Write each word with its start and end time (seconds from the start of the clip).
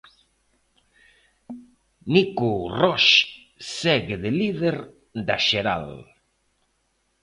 Nico 2.13 2.49
Roche 2.79 3.19
segue 3.79 4.15
de 4.23 4.31
líder 4.39 4.75
da 5.27 5.37
xeral. 5.47 5.87